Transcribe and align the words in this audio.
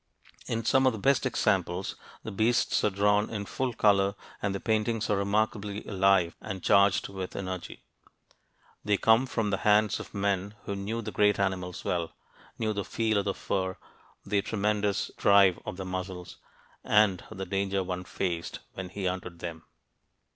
In 0.47 0.65
some 0.65 0.87
of 0.87 0.93
the 0.93 0.97
best 0.97 1.27
examples, 1.27 1.95
the 2.23 2.31
beasts 2.31 2.83
are 2.83 2.89
drawn 2.89 3.29
in 3.29 3.45
full 3.45 3.71
color 3.71 4.15
and 4.41 4.55
the 4.55 4.59
paintings 4.59 5.11
are 5.11 5.15
remarkably 5.17 5.85
alive 5.85 6.35
and 6.41 6.63
charged 6.63 7.07
with 7.07 7.35
energy. 7.35 7.83
They 8.83 8.97
come 8.97 9.27
from 9.27 9.51
the 9.51 9.57
hands 9.57 9.99
of 9.99 10.15
men 10.15 10.55
who 10.65 10.75
knew 10.75 11.03
the 11.03 11.11
great 11.11 11.39
animals 11.39 11.85
well 11.85 12.13
knew 12.57 12.73
the 12.73 12.83
feel 12.83 13.19
of 13.19 13.25
their 13.25 13.35
fur, 13.35 13.77
the 14.25 14.41
tremendous 14.41 15.11
drive 15.17 15.59
of 15.67 15.77
their 15.77 15.85
muscles, 15.85 16.37
and 16.83 17.23
the 17.29 17.45
danger 17.45 17.83
one 17.83 18.03
faced 18.03 18.57
when 18.73 18.89
he 18.89 19.05
hunted 19.05 19.37
them. 19.37 19.65